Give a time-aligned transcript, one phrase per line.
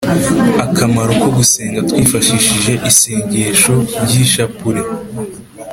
[0.65, 3.73] akamaro ko gusenga twifashishije isengesho
[4.03, 4.81] ry’ishapule